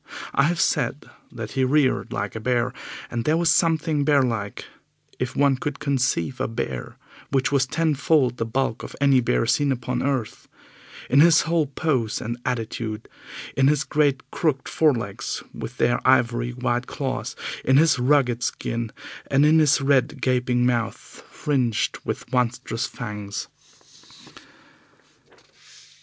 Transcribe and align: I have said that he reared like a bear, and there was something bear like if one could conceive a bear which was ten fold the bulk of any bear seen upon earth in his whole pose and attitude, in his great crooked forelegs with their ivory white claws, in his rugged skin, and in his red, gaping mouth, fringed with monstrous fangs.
I 0.33 0.45
have 0.45 0.59
said 0.59 1.07
that 1.31 1.51
he 1.51 1.63
reared 1.63 2.11
like 2.11 2.35
a 2.35 2.39
bear, 2.39 2.73
and 3.11 3.23
there 3.23 3.37
was 3.37 3.51
something 3.53 4.03
bear 4.03 4.23
like 4.23 4.65
if 5.19 5.35
one 5.35 5.57
could 5.57 5.77
conceive 5.79 6.41
a 6.41 6.47
bear 6.47 6.97
which 7.29 7.51
was 7.51 7.67
ten 7.67 7.93
fold 7.93 8.37
the 8.37 8.43
bulk 8.47 8.81
of 8.81 8.95
any 8.99 9.19
bear 9.21 9.45
seen 9.45 9.71
upon 9.71 10.01
earth 10.01 10.47
in 11.07 11.19
his 11.19 11.41
whole 11.41 11.67
pose 11.67 12.19
and 12.19 12.35
attitude, 12.45 13.07
in 13.55 13.67
his 13.67 13.83
great 13.83 14.31
crooked 14.31 14.67
forelegs 14.67 15.43
with 15.53 15.77
their 15.77 15.99
ivory 16.03 16.49
white 16.49 16.87
claws, 16.87 17.35
in 17.63 17.77
his 17.77 17.99
rugged 17.99 18.41
skin, 18.41 18.91
and 19.29 19.45
in 19.45 19.59
his 19.59 19.81
red, 19.81 20.19
gaping 20.19 20.65
mouth, 20.65 20.97
fringed 21.29 21.99
with 22.03 22.31
monstrous 22.33 22.87
fangs. 22.87 23.49